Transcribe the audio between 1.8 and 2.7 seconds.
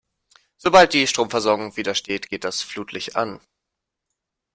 steht, geht das